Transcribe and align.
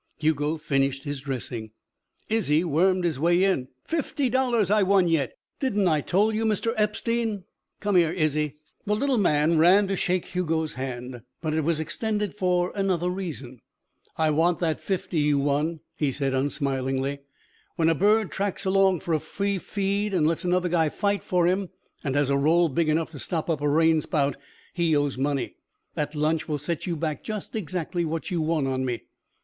Hugo 0.17 0.57
finished 0.57 1.03
his 1.03 1.19
dressing. 1.21 1.69
Izzie 2.27 2.63
wormed 2.63 3.03
his 3.03 3.19
way 3.19 3.43
in. 3.43 3.67
"Fifty 3.85 4.29
dollars 4.31 4.71
I 4.71 4.81
won 4.81 5.07
yet! 5.07 5.37
Didn't 5.59 5.87
I 5.87 6.01
tole 6.01 6.33
you, 6.33 6.43
Mr. 6.43 6.73
Epstein!" 6.75 7.43
"Come 7.81 7.97
here, 7.97 8.09
Izzie!" 8.11 8.57
The 8.87 8.95
little 8.95 9.19
man 9.19 9.59
ran 9.59 9.87
to 9.89 9.95
shake 9.95 10.33
Hugo's 10.33 10.73
hand, 10.73 11.21
but 11.39 11.53
it 11.53 11.61
was 11.61 11.79
extended 11.79 12.35
for 12.35 12.71
another 12.73 13.11
reason. 13.11 13.59
"I 14.17 14.31
want 14.31 14.57
that 14.57 14.79
fifty 14.79 15.19
you 15.19 15.37
won," 15.37 15.81
he 15.95 16.11
said 16.11 16.33
unsmilingly. 16.33 17.19
"When 17.75 17.87
a 17.87 17.93
bird 17.93 18.31
tracks 18.31 18.65
along 18.65 19.01
for 19.01 19.13
a 19.13 19.19
free 19.19 19.59
feed 19.59 20.15
and 20.15 20.25
lets 20.27 20.43
another 20.43 20.69
guy 20.69 20.89
fight 20.89 21.23
for 21.23 21.45
him 21.45 21.69
and 22.03 22.15
has 22.15 22.31
a 22.31 22.37
roll 22.39 22.69
big 22.69 22.89
enough 22.89 23.11
to 23.11 23.19
stop 23.19 23.51
up 23.51 23.61
a 23.61 23.65
rainspout, 23.69 24.33
he 24.73 24.95
owes 24.95 25.15
money. 25.19 25.57
That 25.93 26.15
lunch 26.15 26.47
will 26.47 26.57
set 26.57 26.87
you 26.87 26.95
back 26.95 27.21
just 27.21 27.55
exactly 27.55 28.03
what 28.03 28.31
you 28.31 28.41
won 28.41 28.65
on 28.65 28.83
me." 28.83 29.03